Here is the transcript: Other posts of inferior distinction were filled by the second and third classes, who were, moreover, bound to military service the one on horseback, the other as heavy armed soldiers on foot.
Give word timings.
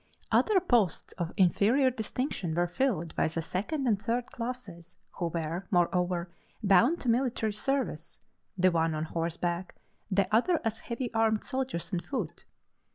Other 0.31 0.59
posts 0.59 1.13
of 1.19 1.31
inferior 1.37 1.91
distinction 1.91 2.55
were 2.55 2.65
filled 2.65 3.15
by 3.15 3.27
the 3.27 3.43
second 3.43 3.85
and 3.85 4.01
third 4.01 4.25
classes, 4.31 4.97
who 5.17 5.27
were, 5.27 5.67
moreover, 5.69 6.31
bound 6.63 6.99
to 7.01 7.07
military 7.07 7.53
service 7.53 8.19
the 8.57 8.71
one 8.71 8.95
on 8.95 9.03
horseback, 9.03 9.75
the 10.09 10.27
other 10.35 10.59
as 10.65 10.79
heavy 10.79 11.13
armed 11.13 11.43
soldiers 11.43 11.93
on 11.93 11.99
foot. 11.99 12.45